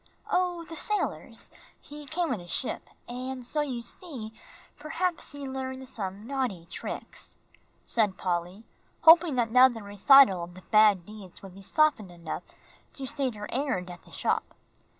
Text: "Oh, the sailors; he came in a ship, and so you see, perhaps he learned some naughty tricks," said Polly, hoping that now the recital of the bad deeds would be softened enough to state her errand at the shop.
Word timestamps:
"Oh, 0.31 0.65
the 0.65 0.75
sailors; 0.75 1.51
he 1.79 2.07
came 2.07 2.33
in 2.33 2.41
a 2.41 2.47
ship, 2.47 2.89
and 3.07 3.45
so 3.45 3.61
you 3.61 3.81
see, 3.83 4.33
perhaps 4.75 5.31
he 5.31 5.47
learned 5.47 5.87
some 5.87 6.25
naughty 6.25 6.65
tricks," 6.65 7.37
said 7.85 8.17
Polly, 8.17 8.63
hoping 9.01 9.35
that 9.35 9.51
now 9.51 9.67
the 9.67 9.83
recital 9.83 10.43
of 10.43 10.55
the 10.55 10.63
bad 10.63 11.05
deeds 11.05 11.43
would 11.43 11.53
be 11.53 11.61
softened 11.61 12.09
enough 12.09 12.41
to 12.93 13.05
state 13.05 13.35
her 13.35 13.47
errand 13.51 13.91
at 13.91 14.01
the 14.01 14.11
shop. 14.11 14.55